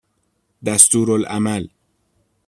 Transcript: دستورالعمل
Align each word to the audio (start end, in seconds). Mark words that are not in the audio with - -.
دستورالعمل 0.65 1.69